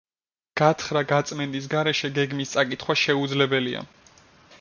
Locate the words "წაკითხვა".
2.55-2.97